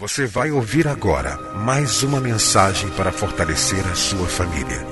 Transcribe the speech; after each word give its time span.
Você 0.00 0.26
vai 0.26 0.50
ouvir 0.50 0.88
agora 0.88 1.36
mais 1.54 2.02
uma 2.02 2.20
mensagem 2.20 2.90
para 2.90 3.12
fortalecer 3.12 3.86
a 3.86 3.94
sua 3.94 4.26
família. 4.26 4.84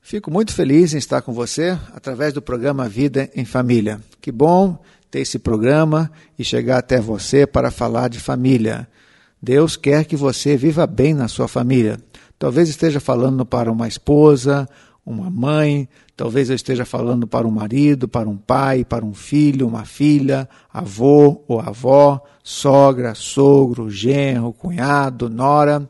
Fico 0.00 0.30
muito 0.30 0.54
feliz 0.54 0.94
em 0.94 0.98
estar 0.98 1.20
com 1.20 1.34
você 1.34 1.78
através 1.94 2.32
do 2.32 2.40
programa 2.40 2.88
Vida 2.88 3.28
em 3.34 3.44
Família. 3.44 4.00
Que 4.22 4.32
bom 4.32 4.82
ter 5.10 5.20
esse 5.20 5.38
programa 5.38 6.10
e 6.38 6.44
chegar 6.44 6.78
até 6.78 6.98
você 6.98 7.46
para 7.46 7.70
falar 7.70 8.08
de 8.08 8.20
família. 8.20 8.88
Deus 9.40 9.76
quer 9.76 10.04
que 10.06 10.16
você 10.16 10.56
viva 10.56 10.86
bem 10.86 11.12
na 11.12 11.28
sua 11.28 11.46
família. 11.46 11.98
Talvez 12.38 12.68
esteja 12.68 13.00
falando 13.00 13.46
para 13.46 13.72
uma 13.72 13.88
esposa, 13.88 14.68
uma 15.04 15.30
mãe, 15.30 15.88
talvez 16.16 16.50
eu 16.50 16.56
esteja 16.56 16.84
falando 16.84 17.26
para 17.26 17.46
um 17.46 17.50
marido, 17.50 18.08
para 18.08 18.28
um 18.28 18.36
pai, 18.36 18.84
para 18.84 19.04
um 19.04 19.14
filho, 19.14 19.66
uma 19.66 19.84
filha, 19.84 20.48
avô 20.72 21.44
ou 21.46 21.60
avó, 21.60 22.20
sogra, 22.42 23.14
sogro, 23.14 23.88
genro, 23.88 24.52
cunhado, 24.52 25.30
nora. 25.30 25.88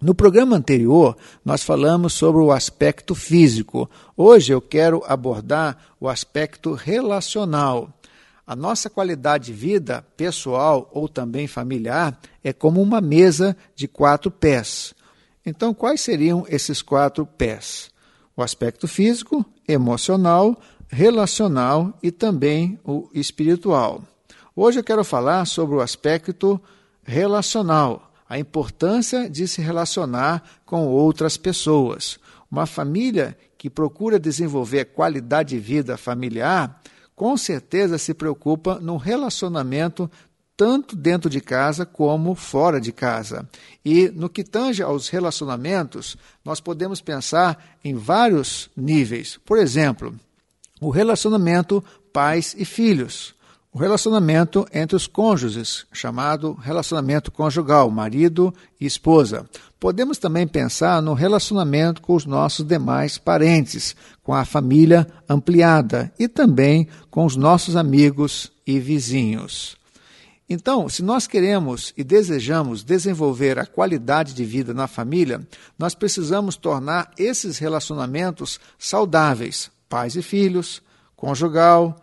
No 0.00 0.14
programa 0.14 0.56
anterior, 0.56 1.16
nós 1.42 1.62
falamos 1.62 2.12
sobre 2.12 2.42
o 2.42 2.52
aspecto 2.52 3.14
físico. 3.14 3.88
Hoje 4.14 4.52
eu 4.52 4.60
quero 4.60 5.02
abordar 5.06 5.78
o 5.98 6.06
aspecto 6.06 6.74
relacional. 6.74 7.90
A 8.46 8.54
nossa 8.54 8.90
qualidade 8.90 9.46
de 9.46 9.52
vida, 9.54 10.04
pessoal 10.14 10.90
ou 10.92 11.08
também 11.08 11.46
familiar, 11.46 12.20
é 12.44 12.52
como 12.52 12.82
uma 12.82 13.00
mesa 13.00 13.56
de 13.74 13.88
quatro 13.88 14.30
pés. 14.30 14.94
Então, 15.46 15.72
quais 15.72 16.02
seriam 16.02 16.44
esses 16.46 16.82
quatro 16.82 17.24
pés? 17.24 17.90
O 18.36 18.42
aspecto 18.42 18.86
físico, 18.86 19.46
emocional, 19.66 20.60
relacional 20.88 21.98
e 22.02 22.10
também 22.10 22.78
o 22.84 23.08
espiritual. 23.14 24.02
Hoje 24.54 24.78
eu 24.78 24.84
quero 24.84 25.02
falar 25.02 25.46
sobre 25.46 25.76
o 25.76 25.80
aspecto 25.80 26.60
relacional 27.02 28.05
a 28.28 28.38
importância 28.38 29.28
de 29.30 29.46
se 29.46 29.60
relacionar 29.60 30.42
com 30.64 30.86
outras 30.86 31.36
pessoas. 31.36 32.18
Uma 32.50 32.66
família 32.66 33.36
que 33.56 33.70
procura 33.70 34.18
desenvolver 34.18 34.86
qualidade 34.86 35.50
de 35.50 35.58
vida 35.58 35.96
familiar, 35.96 36.80
com 37.14 37.36
certeza 37.36 37.98
se 37.98 38.12
preocupa 38.12 38.78
no 38.80 38.96
relacionamento 38.96 40.10
tanto 40.56 40.96
dentro 40.96 41.28
de 41.28 41.40
casa 41.40 41.84
como 41.84 42.34
fora 42.34 42.80
de 42.80 42.90
casa. 42.90 43.48
E 43.84 44.08
no 44.08 44.28
que 44.28 44.42
tange 44.42 44.82
aos 44.82 45.08
relacionamentos, 45.08 46.16
nós 46.44 46.60
podemos 46.60 47.00
pensar 47.00 47.78
em 47.84 47.94
vários 47.94 48.70
níveis. 48.74 49.38
Por 49.44 49.58
exemplo, 49.58 50.14
o 50.80 50.88
relacionamento 50.88 51.84
pais 52.12 52.54
e 52.56 52.64
filhos 52.64 53.35
o 53.76 53.78
relacionamento 53.78 54.66
entre 54.72 54.96
os 54.96 55.06
cônjuges, 55.06 55.84
chamado 55.92 56.54
relacionamento 56.54 57.30
conjugal, 57.30 57.90
marido 57.90 58.50
e 58.80 58.86
esposa. 58.86 59.46
Podemos 59.78 60.16
também 60.16 60.48
pensar 60.48 61.02
no 61.02 61.12
relacionamento 61.12 62.00
com 62.00 62.14
os 62.14 62.24
nossos 62.24 62.66
demais 62.66 63.18
parentes, 63.18 63.94
com 64.22 64.32
a 64.32 64.46
família 64.46 65.06
ampliada 65.28 66.10
e 66.18 66.26
também 66.26 66.88
com 67.10 67.26
os 67.26 67.36
nossos 67.36 67.76
amigos 67.76 68.50
e 68.66 68.80
vizinhos. 68.80 69.76
Então, 70.48 70.88
se 70.88 71.02
nós 71.02 71.26
queremos 71.26 71.92
e 71.98 72.02
desejamos 72.02 72.82
desenvolver 72.82 73.58
a 73.58 73.66
qualidade 73.66 74.32
de 74.32 74.44
vida 74.46 74.72
na 74.72 74.86
família, 74.86 75.46
nós 75.78 75.94
precisamos 75.94 76.56
tornar 76.56 77.10
esses 77.18 77.58
relacionamentos 77.58 78.58
saudáveis, 78.78 79.70
pais 79.86 80.16
e 80.16 80.22
filhos, 80.22 80.80
conjugal, 81.14 82.00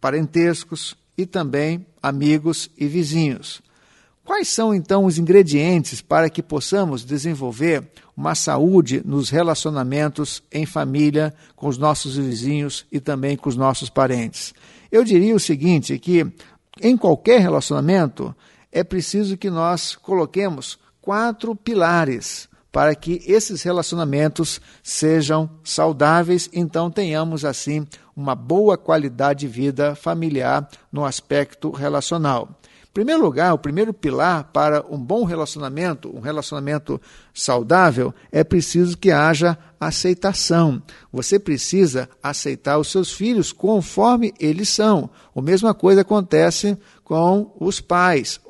parentescos, 0.00 0.96
e 1.20 1.26
também 1.26 1.86
amigos 2.02 2.70
e 2.78 2.86
vizinhos. 2.86 3.60
Quais 4.24 4.48
são 4.48 4.74
então 4.74 5.04
os 5.04 5.18
ingredientes 5.18 6.00
para 6.00 6.30
que 6.30 6.42
possamos 6.42 7.04
desenvolver 7.04 7.90
uma 8.16 8.34
saúde 8.34 9.02
nos 9.04 9.28
relacionamentos 9.28 10.42
em 10.52 10.64
família, 10.64 11.34
com 11.56 11.68
os 11.68 11.76
nossos 11.76 12.16
vizinhos 12.16 12.86
e 12.90 13.00
também 13.00 13.36
com 13.36 13.48
os 13.48 13.56
nossos 13.56 13.90
parentes? 13.90 14.54
Eu 14.90 15.04
diria 15.04 15.34
o 15.34 15.40
seguinte: 15.40 15.98
que 15.98 16.26
em 16.80 16.96
qualquer 16.96 17.40
relacionamento 17.40 18.34
é 18.72 18.84
preciso 18.84 19.36
que 19.36 19.50
nós 19.50 19.96
coloquemos 19.96 20.78
quatro 21.02 21.54
pilares 21.56 22.48
para 22.72 22.94
que 22.94 23.20
esses 23.26 23.62
relacionamentos 23.62 24.60
sejam 24.82 25.50
saudáveis, 25.64 26.48
então 26.52 26.90
tenhamos 26.90 27.44
assim 27.44 27.84
uma 28.20 28.34
boa 28.34 28.76
qualidade 28.76 29.40
de 29.40 29.48
vida 29.48 29.94
familiar 29.94 30.68
no 30.92 31.04
aspecto 31.04 31.70
relacional. 31.70 32.60
Em 32.90 32.92
primeiro 32.92 33.22
lugar, 33.22 33.54
o 33.54 33.58
primeiro 33.58 33.94
pilar 33.94 34.50
para 34.52 34.84
um 34.90 34.98
bom 34.98 35.24
relacionamento, 35.24 36.14
um 36.14 36.20
relacionamento 36.20 37.00
saudável, 37.32 38.12
é 38.30 38.42
preciso 38.44 38.98
que 38.98 39.10
haja 39.10 39.56
aceitação. 39.78 40.82
Você 41.12 41.38
precisa 41.38 42.08
aceitar 42.22 42.78
os 42.78 42.88
seus 42.88 43.12
filhos 43.12 43.52
conforme 43.52 44.34
eles 44.38 44.68
são. 44.68 45.08
A 45.34 45.40
mesma 45.40 45.72
coisa 45.72 46.02
acontece 46.02 46.76
com 47.04 47.54
os 47.58 47.80
pais 47.80 48.40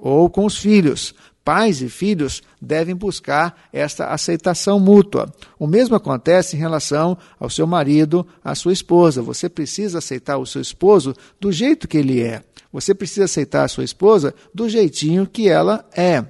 ou 0.00 0.30
com 0.30 0.46
os 0.46 0.56
filhos 0.56 1.12
pais 1.48 1.80
e 1.80 1.88
filhos 1.88 2.42
devem 2.60 2.94
buscar 2.94 3.58
esta 3.72 4.08
aceitação 4.08 4.78
mútua. 4.78 5.32
O 5.58 5.66
mesmo 5.66 5.96
acontece 5.96 6.54
em 6.54 6.58
relação 6.58 7.16
ao 7.40 7.48
seu 7.48 7.66
marido, 7.66 8.26
à 8.44 8.54
sua 8.54 8.74
esposa. 8.74 9.22
Você 9.22 9.48
precisa 9.48 9.96
aceitar 9.96 10.36
o 10.36 10.44
seu 10.44 10.60
esposo 10.60 11.14
do 11.40 11.50
jeito 11.50 11.88
que 11.88 11.96
ele 11.96 12.20
é. 12.20 12.42
Você 12.70 12.94
precisa 12.94 13.24
aceitar 13.24 13.64
a 13.64 13.68
sua 13.68 13.82
esposa 13.82 14.34
do 14.54 14.68
jeitinho 14.68 15.26
que 15.26 15.48
ela 15.48 15.86
é. 15.96 16.22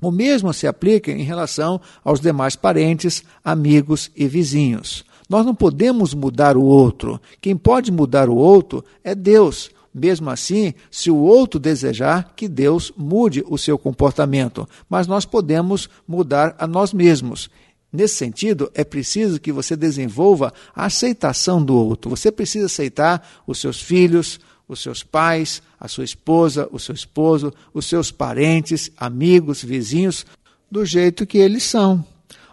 O 0.00 0.12
mesmo 0.12 0.54
se 0.54 0.68
aplica 0.68 1.10
em 1.10 1.24
relação 1.24 1.80
aos 2.04 2.20
demais 2.20 2.54
parentes, 2.54 3.24
amigos 3.44 4.12
e 4.14 4.28
vizinhos. 4.28 5.04
Nós 5.28 5.44
não 5.44 5.56
podemos 5.56 6.14
mudar 6.14 6.56
o 6.56 6.62
outro. 6.62 7.20
Quem 7.40 7.56
pode 7.56 7.90
mudar 7.90 8.28
o 8.28 8.36
outro 8.36 8.84
é 9.02 9.12
Deus. 9.12 9.72
Mesmo 9.94 10.30
assim, 10.30 10.72
se 10.90 11.10
o 11.10 11.16
outro 11.16 11.60
desejar, 11.60 12.32
que 12.34 12.48
Deus 12.48 12.92
mude 12.96 13.44
o 13.46 13.58
seu 13.58 13.78
comportamento. 13.78 14.66
Mas 14.88 15.06
nós 15.06 15.24
podemos 15.24 15.88
mudar 16.08 16.54
a 16.58 16.66
nós 16.66 16.92
mesmos. 16.92 17.50
Nesse 17.92 18.14
sentido, 18.14 18.70
é 18.74 18.84
preciso 18.84 19.38
que 19.38 19.52
você 19.52 19.76
desenvolva 19.76 20.52
a 20.74 20.86
aceitação 20.86 21.62
do 21.62 21.74
outro. 21.74 22.08
Você 22.08 22.32
precisa 22.32 22.66
aceitar 22.66 23.42
os 23.46 23.58
seus 23.58 23.82
filhos, 23.82 24.40
os 24.66 24.80
seus 24.80 25.02
pais, 25.02 25.60
a 25.78 25.86
sua 25.88 26.04
esposa, 26.04 26.66
o 26.72 26.78
seu 26.78 26.94
esposo, 26.94 27.52
os 27.74 27.84
seus 27.84 28.10
parentes, 28.10 28.90
amigos, 28.96 29.62
vizinhos, 29.62 30.24
do 30.70 30.86
jeito 30.86 31.26
que 31.26 31.36
eles 31.36 31.64
são. 31.64 32.02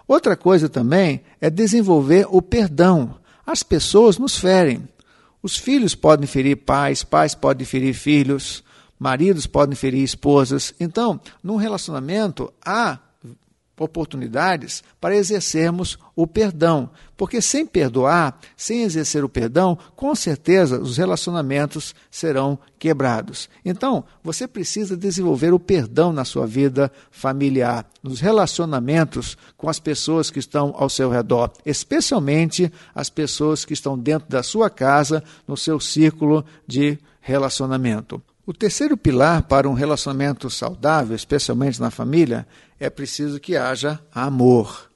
Outra 0.05 0.35
coisa 0.35 0.67
também 0.67 1.21
é 1.39 1.49
desenvolver 1.49 2.27
o 2.29 2.41
perdão. 2.41 3.15
As 3.45 3.63
pessoas 3.63 4.17
nos 4.17 4.37
ferem. 4.37 4.83
Os 5.41 5.55
filhos 5.57 5.95
podem 5.95 6.27
ferir 6.27 6.57
pais, 6.57 7.03
pais 7.03 7.33
podem 7.33 7.65
ferir 7.65 7.93
filhos, 7.93 8.63
maridos 8.97 9.47
podem 9.47 9.75
ferir 9.75 10.03
esposas. 10.03 10.73
Então, 10.79 11.19
num 11.41 11.55
relacionamento 11.55 12.53
há 12.65 12.99
oportunidades 13.79 14.83
para 14.99 15.15
exercermos 15.15 15.97
o 16.15 16.27
perdão. 16.27 16.89
Porque 17.15 17.41
sem 17.41 17.65
perdoar, 17.65 18.39
sem 18.55 18.83
exercer 18.83 19.23
o 19.23 19.29
perdão, 19.29 19.77
com 19.95 20.13
certeza 20.15 20.79
os 20.79 20.97
relacionamentos 20.97 21.93
serão 22.09 22.57
quebrados. 22.77 23.49
Então, 23.63 24.03
você 24.23 24.47
precisa 24.47 24.95
desenvolver 24.95 25.53
o 25.53 25.59
perdão 25.59 26.13
na 26.13 26.23
sua 26.23 26.45
vida 26.45 26.91
familiar, 27.11 27.85
nos 28.01 28.19
relacionamentos 28.19 29.37
com 29.57 29.69
as 29.69 29.79
pessoas 29.79 30.31
que 30.31 30.39
estão 30.39 30.73
ao 30.77 30.89
seu 30.89 31.09
redor, 31.09 31.51
especialmente 31.65 32.71
as 32.95 33.09
pessoas 33.09 33.65
que 33.65 33.73
estão 33.73 33.97
dentro 33.97 34.29
da 34.29 34.43
sua 34.43 34.69
casa, 34.69 35.23
no 35.47 35.57
seu 35.57 35.79
círculo 35.79 36.45
de 36.65 36.97
relacionamento. 37.21 38.21
O 38.49 38.53
terceiro 38.53 38.97
pilar 38.97 39.43
para 39.43 39.69
um 39.69 39.73
relacionamento 39.73 40.49
saudável, 40.49 41.15
especialmente 41.15 41.79
na 41.79 41.91
família, 41.91 42.47
é 42.79 42.89
preciso 42.89 43.39
que 43.39 43.55
haja 43.55 43.99
amor. 44.11 44.89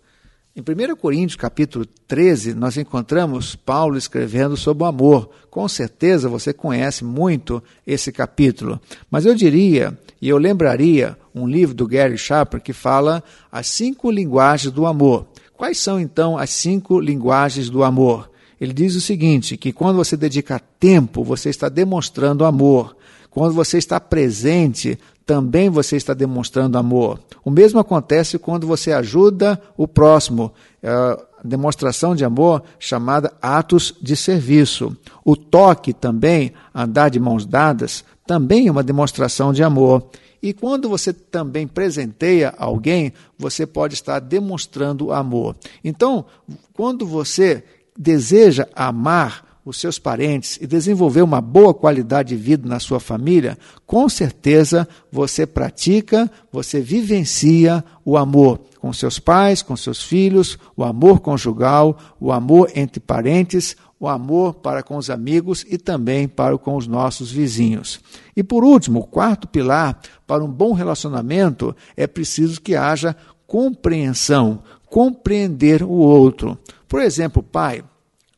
Em 0.55 0.61
1 0.61 0.95
Coríntios, 0.95 1.35
capítulo 1.35 1.85
13, 2.07 2.55
nós 2.55 2.77
encontramos 2.77 3.55
Paulo 3.55 3.95
escrevendo 3.95 4.57
sobre 4.57 4.83
o 4.83 4.87
amor. 4.87 5.29
Com 5.51 5.67
certeza 5.67 6.27
você 6.27 6.51
conhece 6.51 7.03
muito 7.03 7.61
esse 7.85 8.11
capítulo. 8.11 8.81
Mas 9.11 9.23
eu 9.23 9.35
diria, 9.35 9.95
e 10.19 10.27
eu 10.27 10.39
lembraria, 10.39 11.15
um 11.31 11.47
livro 11.47 11.75
do 11.75 11.85
Gary 11.85 12.17
Sharper 12.17 12.59
que 12.59 12.73
fala 12.73 13.23
as 13.51 13.67
cinco 13.67 14.09
linguagens 14.09 14.73
do 14.73 14.87
amor. 14.87 15.27
Quais 15.55 15.77
são 15.77 15.99
então 15.99 16.39
as 16.39 16.49
cinco 16.49 16.99
linguagens 16.99 17.69
do 17.69 17.83
amor? 17.83 18.31
Ele 18.59 18.73
diz 18.73 18.95
o 18.95 19.01
seguinte: 19.01 19.57
que 19.57 19.71
quando 19.71 19.97
você 19.97 20.17
dedica 20.17 20.59
tempo, 20.79 21.23
você 21.23 21.51
está 21.51 21.69
demonstrando 21.69 22.45
amor. 22.45 22.95
Quando 23.33 23.53
você 23.53 23.79
está 23.79 23.99
presente, 23.99 24.97
também 25.25 25.69
você 25.69 25.95
está 25.95 26.13
demonstrando 26.13 26.77
amor. 26.77 27.19
O 27.43 27.49
mesmo 27.49 27.79
acontece 27.79 28.37
quando 28.37 28.67
você 28.67 28.91
ajuda 28.91 29.59
o 29.75 29.87
próximo. 29.87 30.53
É 30.81 30.89
a 30.89 31.17
demonstração 31.43 32.15
de 32.15 32.23
amor 32.23 32.63
chamada 32.77 33.33
atos 33.41 33.95
de 33.99 34.15
serviço. 34.15 34.95
O 35.25 35.35
toque 35.35 35.93
também, 35.93 36.53
andar 36.75 37.09
de 37.09 37.19
mãos 37.19 37.45
dadas, 37.45 38.03
também 38.25 38.67
é 38.67 38.71
uma 38.71 38.83
demonstração 38.83 39.51
de 39.51 39.63
amor. 39.63 40.09
E 40.41 40.53
quando 40.53 40.87
você 40.87 41.11
também 41.11 41.65
presenteia 41.65 42.53
alguém, 42.57 43.13
você 43.39 43.65
pode 43.65 43.95
estar 43.95 44.19
demonstrando 44.19 45.11
amor. 45.11 45.55
Então, 45.83 46.25
quando 46.73 47.07
você 47.07 47.63
deseja 47.97 48.67
amar, 48.75 49.52
os 49.65 49.77
seus 49.77 49.97
parentes 49.97 50.57
e 50.61 50.67
desenvolver 50.67 51.21
uma 51.21 51.39
boa 51.39 51.73
qualidade 51.73 52.29
de 52.29 52.41
vida 52.41 52.67
na 52.67 52.79
sua 52.79 52.99
família, 52.99 53.57
com 53.85 54.09
certeza 54.09 54.87
você 55.11 55.45
pratica, 55.45 56.29
você 56.51 56.81
vivencia 56.81 57.83
o 58.03 58.17
amor 58.17 58.59
com 58.79 58.91
seus 58.91 59.19
pais, 59.19 59.61
com 59.61 59.77
seus 59.77 60.03
filhos, 60.03 60.57
o 60.75 60.83
amor 60.83 61.21
conjugal, 61.21 61.97
o 62.19 62.31
amor 62.31 62.71
entre 62.75 62.99
parentes, 62.99 63.77
o 64.03 64.09
amor 64.09 64.55
para 64.55 64.83
com 64.83 64.97
os 64.97 65.09
amigos 65.09 65.65
e 65.69 65.77
também 65.77 66.27
para 66.27 66.57
com 66.57 66.75
os 66.75 66.85
nossos 66.85 67.31
vizinhos. 67.31 68.01
E 68.35 68.43
por 68.43 68.65
último, 68.65 68.99
o 68.99 69.07
quarto 69.07 69.47
pilar 69.47 69.97
para 70.27 70.43
um 70.43 70.51
bom 70.51 70.73
relacionamento 70.73 71.73
é 71.95 72.05
preciso 72.05 72.59
que 72.59 72.75
haja 72.75 73.15
compreensão, 73.47 74.61
compreender 74.87 75.81
o 75.83 75.91
outro. 75.91 76.57
Por 76.85 77.01
exemplo, 77.01 77.41
pai, 77.41 77.81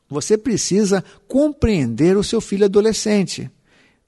você 0.08 0.38
precisa 0.38 1.02
compreender 1.26 2.16
o 2.16 2.24
seu 2.24 2.40
filho 2.40 2.64
adolescente. 2.64 3.50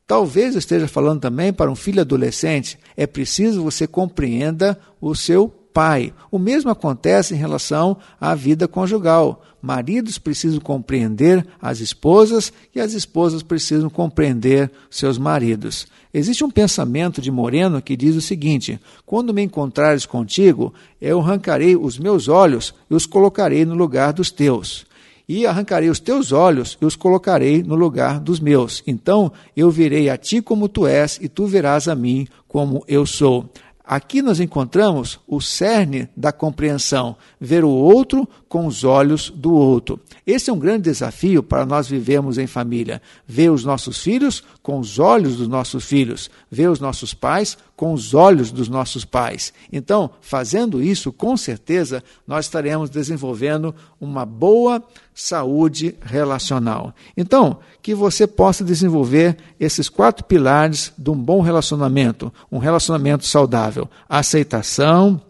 Talvez 0.06 0.54
eu 0.54 0.58
esteja 0.58 0.88
falando 0.88 1.20
também 1.20 1.52
para 1.52 1.70
um 1.70 1.76
filho 1.76 2.00
adolescente, 2.00 2.78
é 2.96 3.06
preciso 3.06 3.62
você 3.62 3.86
compreenda 3.86 4.78
o 5.00 5.14
seu 5.14 5.48
pai. 5.48 6.14
O 6.30 6.38
mesmo 6.38 6.70
acontece 6.70 7.34
em 7.34 7.36
relação 7.36 7.98
à 8.18 8.34
vida 8.34 8.66
conjugal. 8.66 9.44
Maridos 9.60 10.18
precisam 10.18 10.60
compreender 10.60 11.46
as 11.60 11.80
esposas 11.80 12.52
e 12.74 12.80
as 12.80 12.94
esposas 12.94 13.42
precisam 13.42 13.90
compreender 13.90 14.70
seus 14.88 15.18
maridos. 15.18 15.86
Existe 16.14 16.42
um 16.42 16.50
pensamento 16.50 17.20
de 17.20 17.30
Moreno 17.30 17.82
que 17.82 17.96
diz 17.96 18.16
o 18.16 18.20
seguinte: 18.20 18.80
quando 19.04 19.34
me 19.34 19.42
encontrares 19.42 20.06
contigo, 20.06 20.72
eu 21.00 21.20
arrancarei 21.20 21.76
os 21.76 21.98
meus 21.98 22.28
olhos 22.28 22.72
e 22.88 22.94
os 22.94 23.04
colocarei 23.04 23.64
no 23.66 23.74
lugar 23.74 24.12
dos 24.12 24.30
teus 24.30 24.88
e 25.28 25.46
arrancarei 25.46 25.90
os 25.90 26.00
teus 26.00 26.32
olhos 26.32 26.78
e 26.80 26.86
os 26.86 26.96
colocarei 26.96 27.62
no 27.62 27.74
lugar 27.74 28.18
dos 28.18 28.40
meus. 28.40 28.82
Então 28.86 29.30
eu 29.54 29.70
virei 29.70 30.08
a 30.08 30.16
ti 30.16 30.40
como 30.40 30.68
tu 30.68 30.86
és, 30.86 31.18
e 31.20 31.28
tu 31.28 31.46
verás 31.46 31.86
a 31.86 31.94
mim 31.94 32.26
como 32.48 32.82
eu 32.88 33.04
sou. 33.04 33.50
Aqui 33.84 34.20
nós 34.20 34.38
encontramos 34.38 35.18
o 35.26 35.40
cerne 35.40 36.08
da 36.14 36.30
compreensão, 36.30 37.16
ver 37.40 37.64
o 37.64 37.70
outro 37.70 38.28
com 38.48 38.66
os 38.66 38.82
olhos 38.82 39.30
do 39.30 39.52
outro. 39.52 40.00
Esse 40.26 40.48
é 40.50 40.52
um 40.52 40.58
grande 40.58 40.84
desafio 40.84 41.42
para 41.42 41.66
nós 41.66 41.88
vivermos 41.88 42.38
em 42.38 42.46
família. 42.46 43.02
Ver 43.26 43.50
os 43.50 43.64
nossos 43.64 44.02
filhos 44.02 44.42
com 44.62 44.78
os 44.78 44.98
olhos 44.98 45.36
dos 45.36 45.48
nossos 45.48 45.84
filhos, 45.84 46.30
ver 46.50 46.68
os 46.68 46.80
nossos 46.80 47.12
pais 47.12 47.58
com 47.76 47.92
os 47.92 48.14
olhos 48.14 48.50
dos 48.50 48.68
nossos 48.68 49.04
pais. 49.04 49.52
Então, 49.72 50.10
fazendo 50.20 50.82
isso, 50.82 51.12
com 51.12 51.36
certeza, 51.36 52.02
nós 52.26 52.46
estaremos 52.46 52.90
desenvolvendo 52.90 53.74
uma 54.00 54.26
boa 54.26 54.82
saúde 55.14 55.94
relacional. 56.00 56.94
Então, 57.16 57.58
que 57.82 57.94
você 57.94 58.26
possa 58.26 58.64
desenvolver 58.64 59.36
esses 59.60 59.88
quatro 59.88 60.24
pilares 60.24 60.92
de 60.96 61.10
um 61.10 61.16
bom 61.16 61.40
relacionamento, 61.40 62.32
um 62.50 62.58
relacionamento 62.58 63.24
saudável: 63.24 63.88
aceitação, 64.08 65.20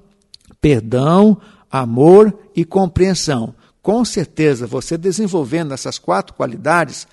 perdão, 0.61 1.38
amor 1.70 2.37
e 2.54 2.64
compreensão. 2.64 3.54
Com 3.82 4.04
certeza, 4.04 4.66
você 4.66 4.98
desenvolvendo 4.98 5.72
essas 5.72 5.98
quatro 5.98 6.34
qualidades, 6.34 7.06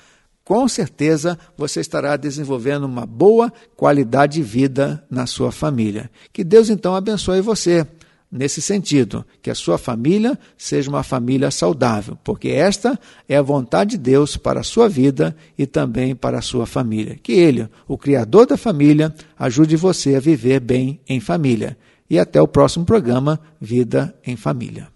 com 0.43 0.67
certeza 0.67 1.37
você 1.57 1.79
estará 1.79 2.15
desenvolvendo 2.17 2.83
uma 2.83 3.05
boa 3.05 3.51
qualidade 3.75 4.33
de 4.35 4.43
vida 4.43 5.03
na 5.09 5.25
sua 5.25 5.51
família. 5.51 6.09
Que 6.31 6.43
Deus 6.43 6.69
então 6.69 6.95
abençoe 6.95 7.41
você 7.41 7.87
nesse 8.31 8.61
sentido, 8.61 9.25
que 9.41 9.49
a 9.49 9.55
sua 9.55 9.77
família 9.77 10.37
seja 10.57 10.89
uma 10.89 11.03
família 11.03 11.49
saudável, 11.49 12.17
porque 12.23 12.49
esta 12.49 12.99
é 13.29 13.37
a 13.37 13.41
vontade 13.41 13.91
de 13.91 13.97
Deus 13.97 14.35
para 14.35 14.59
a 14.59 14.63
sua 14.63 14.89
vida 14.89 15.35
e 15.57 15.65
também 15.65 16.13
para 16.13 16.39
a 16.39 16.41
sua 16.41 16.65
família. 16.65 17.17
Que 17.23 17.31
Ele, 17.31 17.69
o 17.87 17.97
Criador 17.97 18.45
da 18.45 18.57
família, 18.57 19.13
ajude 19.39 19.77
você 19.77 20.15
a 20.15 20.19
viver 20.19 20.59
bem 20.59 20.99
em 21.07 21.19
família. 21.19 21.77
E 22.09 22.19
até 22.19 22.41
o 22.41 22.47
próximo 22.47 22.85
programa 22.85 23.39
Vida 23.59 24.15
em 24.25 24.35
Família. 24.35 24.95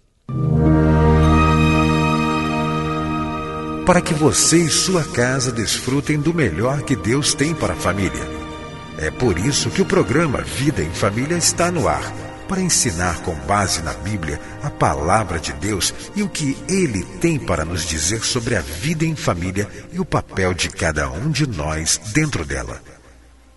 para 3.90 4.00
que 4.00 4.14
você 4.14 4.58
e 4.58 4.70
sua 4.70 5.02
casa 5.02 5.50
desfrutem 5.50 6.20
do 6.20 6.32
melhor 6.32 6.82
que 6.82 6.94
Deus 6.94 7.34
tem 7.34 7.52
para 7.52 7.72
a 7.72 7.76
família. 7.76 8.22
É 8.96 9.10
por 9.10 9.36
isso 9.36 9.68
que 9.68 9.82
o 9.82 9.84
programa 9.84 10.42
Vida 10.42 10.80
em 10.80 10.90
Família 10.90 11.36
está 11.36 11.72
no 11.72 11.88
ar 11.88 12.12
para 12.46 12.60
ensinar 12.60 13.20
com 13.22 13.34
base 13.34 13.82
na 13.82 13.92
Bíblia 13.94 14.40
a 14.62 14.70
palavra 14.70 15.40
de 15.40 15.52
Deus 15.54 15.92
e 16.14 16.22
o 16.22 16.28
que 16.28 16.56
Ele 16.68 17.04
tem 17.20 17.36
para 17.36 17.64
nos 17.64 17.84
dizer 17.84 18.24
sobre 18.24 18.54
a 18.54 18.60
vida 18.60 19.04
em 19.04 19.16
família 19.16 19.68
e 19.92 19.98
o 19.98 20.04
papel 20.04 20.54
de 20.54 20.68
cada 20.68 21.10
um 21.10 21.28
de 21.28 21.48
nós 21.48 22.00
dentro 22.12 22.44
dela. 22.44 22.80